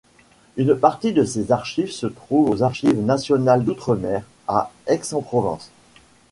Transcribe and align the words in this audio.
Une 0.57 0.73
partie 0.75 1.13
de 1.13 1.23
ses 1.23 1.51
archives 1.51 1.91
se 1.91 2.07
trouvent 2.07 2.49
aux 2.49 2.63
Archives 2.63 2.99
nationales 3.05 3.63
d'outre-mer, 3.63 4.23
à 4.47 4.71
Aix-en-Provence. 4.87 5.69